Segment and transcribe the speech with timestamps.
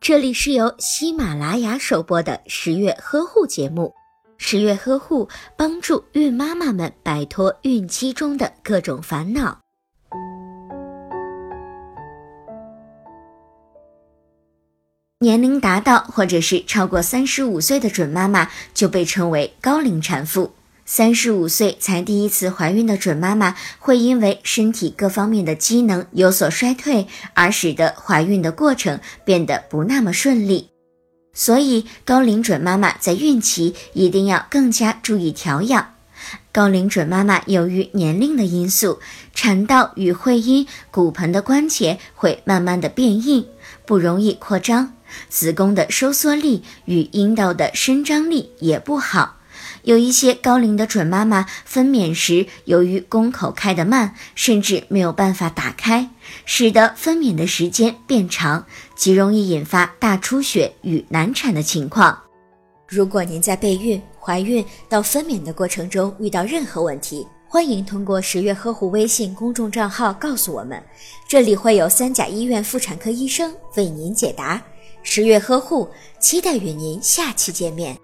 [0.00, 3.94] 这里是由喜马拉雅首播的十月呵护节目。
[4.36, 9.58] 十月呵护帮助孕妈妈们摆脱孕期中的各种烦恼。
[15.20, 20.52] 年龄达到或者是超过三十五岁的准妈妈就被称为高龄产妇。
[20.86, 30.68] 三十五岁才第一次怀孕的准妈妈，会因为身体各方面的机能有所衰退，而使得怀孕的过程变得不那么顺利。
[31.32, 35.94] 所以，高龄准妈妈在孕期一定要更加注意调养。
[36.52, 39.00] 高龄准妈妈由于年龄的因素，
[39.34, 43.46] 产道与会阴、骨盆的关节会慢慢的变硬，
[43.84, 44.92] 不容易扩张，
[45.28, 49.38] 子宫的收缩力与阴道的伸张力也不好。
[49.82, 56.10] 有一些高龄的准妈妈分娩时，由于宫口开得慢，甚至没有办法打开，
[56.44, 62.18] 使得分娩的时间变长，极容易引发大出血与难产的情况。
[62.86, 70.82] 如果您在备孕、怀孕到分娩的过程中遇到任何问题，欢迎通过十月呵护微信公众账号告诉我们，
[71.28, 74.62] 这里会有三甲医院妇产科医生为您解答。
[75.02, 78.03] 十月呵护，期待与您下期见面。